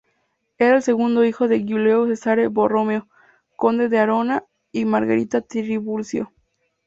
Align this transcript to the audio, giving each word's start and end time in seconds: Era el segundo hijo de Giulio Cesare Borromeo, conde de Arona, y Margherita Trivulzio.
Era 0.57 0.77
el 0.77 0.81
segundo 0.81 1.23
hijo 1.25 1.47
de 1.47 1.59
Giulio 1.61 2.07
Cesare 2.07 2.47
Borromeo, 2.47 3.07
conde 3.55 3.87
de 3.87 3.99
Arona, 3.99 4.43
y 4.71 4.85
Margherita 4.85 5.41
Trivulzio. 5.41 6.33